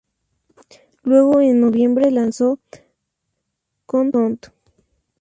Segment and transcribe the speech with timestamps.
[1.03, 2.57] Luego, en noviembre, lanzó
[3.85, 4.51] "Knock Knock".